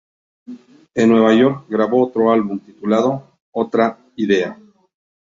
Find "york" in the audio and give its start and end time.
1.35-1.65